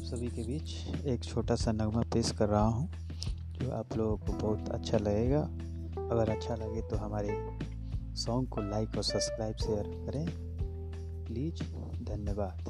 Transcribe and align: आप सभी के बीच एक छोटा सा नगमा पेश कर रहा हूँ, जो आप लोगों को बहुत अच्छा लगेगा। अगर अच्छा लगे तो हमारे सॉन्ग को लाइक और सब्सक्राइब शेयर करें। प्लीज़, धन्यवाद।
आप 0.00 0.06
सभी 0.06 0.28
के 0.28 0.42
बीच 0.42 0.70
एक 1.06 1.24
छोटा 1.24 1.54
सा 1.54 1.72
नगमा 1.72 2.00
पेश 2.00 2.30
कर 2.30 2.48
रहा 2.48 2.66
हूँ, 2.66 2.90
जो 3.52 3.70
आप 3.70 3.96
लोगों 3.96 4.16
को 4.16 4.32
बहुत 4.32 4.68
अच्छा 4.68 4.98
लगेगा। 4.98 5.40
अगर 6.10 6.30
अच्छा 6.30 6.54
लगे 6.54 6.82
तो 6.82 6.96
हमारे 6.96 7.58
सॉन्ग 8.16 8.48
को 8.48 8.60
लाइक 8.60 8.96
और 8.96 9.02
सब्सक्राइब 9.02 9.56
शेयर 9.56 9.82
करें। 9.82 10.26
प्लीज़, 11.24 11.62
धन्यवाद। 12.04 12.69